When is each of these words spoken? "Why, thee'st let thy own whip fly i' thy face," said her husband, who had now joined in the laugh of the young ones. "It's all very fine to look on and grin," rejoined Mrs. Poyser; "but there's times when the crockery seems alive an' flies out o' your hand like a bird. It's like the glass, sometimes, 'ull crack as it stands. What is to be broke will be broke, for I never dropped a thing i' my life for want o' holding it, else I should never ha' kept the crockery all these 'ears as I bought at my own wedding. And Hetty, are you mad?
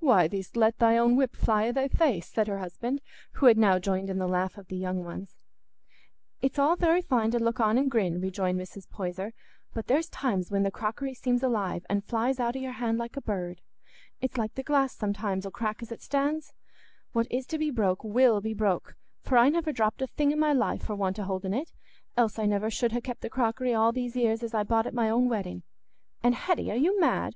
"Why, 0.00 0.26
thee'st 0.26 0.56
let 0.56 0.80
thy 0.80 0.98
own 0.98 1.14
whip 1.14 1.36
fly 1.36 1.68
i' 1.68 1.70
thy 1.70 1.86
face," 1.86 2.26
said 2.26 2.48
her 2.48 2.58
husband, 2.58 3.00
who 3.34 3.46
had 3.46 3.56
now 3.56 3.78
joined 3.78 4.10
in 4.10 4.18
the 4.18 4.26
laugh 4.26 4.58
of 4.58 4.66
the 4.66 4.74
young 4.76 5.04
ones. 5.04 5.36
"It's 6.40 6.58
all 6.58 6.74
very 6.74 7.00
fine 7.00 7.30
to 7.30 7.38
look 7.38 7.60
on 7.60 7.78
and 7.78 7.88
grin," 7.88 8.20
rejoined 8.20 8.58
Mrs. 8.58 8.90
Poyser; 8.90 9.32
"but 9.72 9.86
there's 9.86 10.08
times 10.08 10.50
when 10.50 10.64
the 10.64 10.72
crockery 10.72 11.14
seems 11.14 11.44
alive 11.44 11.86
an' 11.88 12.00
flies 12.00 12.40
out 12.40 12.56
o' 12.56 12.58
your 12.58 12.72
hand 12.72 12.98
like 12.98 13.16
a 13.16 13.20
bird. 13.20 13.60
It's 14.20 14.36
like 14.36 14.52
the 14.56 14.64
glass, 14.64 14.96
sometimes, 14.96 15.46
'ull 15.46 15.52
crack 15.52 15.80
as 15.80 15.92
it 15.92 16.02
stands. 16.02 16.54
What 17.12 17.28
is 17.30 17.46
to 17.46 17.56
be 17.56 17.70
broke 17.70 18.02
will 18.02 18.40
be 18.40 18.54
broke, 18.54 18.96
for 19.22 19.38
I 19.38 19.48
never 19.48 19.70
dropped 19.70 20.02
a 20.02 20.08
thing 20.08 20.32
i' 20.32 20.34
my 20.34 20.52
life 20.52 20.82
for 20.86 20.96
want 20.96 21.20
o' 21.20 21.22
holding 21.22 21.54
it, 21.54 21.70
else 22.16 22.36
I 22.36 22.42
should 22.42 22.50
never 22.50 22.68
ha' 22.68 23.00
kept 23.00 23.20
the 23.20 23.30
crockery 23.30 23.74
all 23.74 23.92
these 23.92 24.16
'ears 24.16 24.42
as 24.42 24.54
I 24.54 24.64
bought 24.64 24.88
at 24.88 24.92
my 24.92 25.08
own 25.08 25.28
wedding. 25.28 25.62
And 26.20 26.34
Hetty, 26.34 26.72
are 26.72 26.76
you 26.76 26.98
mad? 26.98 27.34